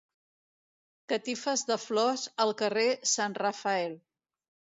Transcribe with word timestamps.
Catifes 1.13 1.63
de 1.73 1.77
flors 1.83 2.23
al 2.47 2.55
carrer 2.63 2.87
Sant 3.13 3.39
Rafael. 3.45 3.97